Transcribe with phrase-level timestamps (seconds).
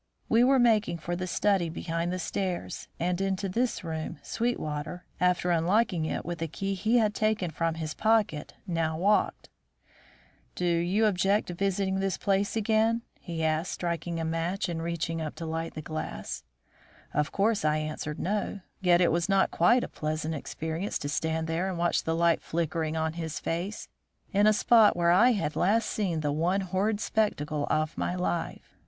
[0.27, 5.51] We were making for the study behind the stairs, and into this room Sweetwater, after
[5.51, 9.49] unlocking it with a key he had taken from his pocket, now walked:
[10.55, 15.21] "Do you object to visiting this place again?" he asked, striking a match and reaching
[15.21, 16.43] up to light the gas.
[17.13, 21.45] Of course I answered no, yet it was not quite a pleasant experience to stand
[21.45, 23.87] there and watch the light flickering on his face,
[24.33, 28.75] in a spot where I had last seen the one horrid spectacle of my life.